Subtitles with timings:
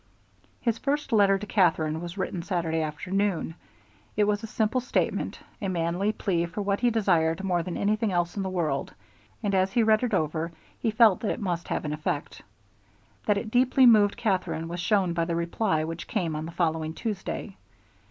[0.61, 3.53] His first letter to Katherine was written Saturday afternoon.
[4.17, 8.11] It was a simple statement, a manly plea for what he desired more than anything
[8.11, 8.95] else in the world,
[9.43, 12.41] and as he read it over he felt that it must have an effect.
[13.27, 16.95] That it deeply moved Katherine was shown by the reply which came on the following
[16.95, 17.57] Tuesday.